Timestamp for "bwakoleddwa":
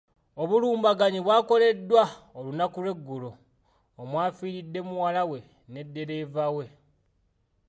1.25-2.03